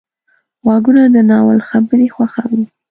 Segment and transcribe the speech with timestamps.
[0.63, 2.63] غوږونه د ناول خبرې خوښوي